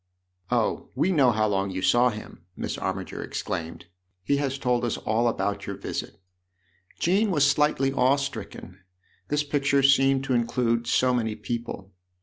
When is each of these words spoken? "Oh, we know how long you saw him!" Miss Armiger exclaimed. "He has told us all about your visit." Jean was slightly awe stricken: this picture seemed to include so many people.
"Oh, 0.49 0.89
we 0.95 1.11
know 1.11 1.29
how 1.31 1.47
long 1.47 1.69
you 1.69 1.83
saw 1.83 2.09
him!" 2.09 2.43
Miss 2.57 2.75
Armiger 2.75 3.21
exclaimed. 3.21 3.85
"He 4.23 4.37
has 4.37 4.57
told 4.57 4.83
us 4.83 4.97
all 4.97 5.27
about 5.27 5.67
your 5.67 5.75
visit." 5.77 6.19
Jean 6.97 7.29
was 7.29 7.45
slightly 7.47 7.93
awe 7.93 8.15
stricken: 8.15 8.79
this 9.27 9.43
picture 9.43 9.83
seemed 9.83 10.23
to 10.23 10.33
include 10.33 10.87
so 10.87 11.13
many 11.13 11.35
people. 11.35 11.91